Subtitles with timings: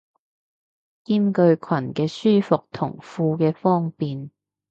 [1.03, 4.31] 兼具裙嘅舒服同褲嘅方便